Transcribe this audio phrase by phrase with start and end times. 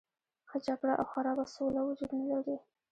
[0.49, 2.55] ښه جګړه او خرابه سوله وجود نه لري.